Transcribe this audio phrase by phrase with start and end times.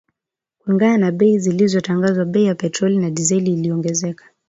[0.59, 4.25] Kulingana na bei zilizotangazwa bei ya petroli na dizeli iliongezeka